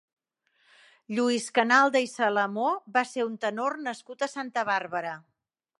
[1.17, 5.19] Lluís Canalda i Salamó va ser un tenor nascut a Santa Bàrbara.